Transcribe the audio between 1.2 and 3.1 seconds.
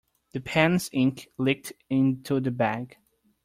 leaked into the bag.